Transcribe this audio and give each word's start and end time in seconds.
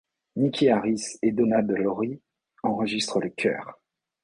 Niki 0.35 0.65
Harris 0.67 1.19
et 1.21 1.31
Donna 1.31 1.61
De 1.61 1.75
Lory 1.75 2.23
enregistre 2.63 3.19
les 3.19 3.29
chœurs. 3.33 3.77